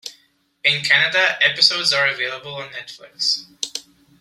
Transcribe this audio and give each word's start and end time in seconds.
In 0.63 0.83
Canada, 0.83 1.37
episodes 1.43 1.93
are 1.93 2.07
available 2.07 2.55
on 2.55 2.69
Netflix. 2.69 3.43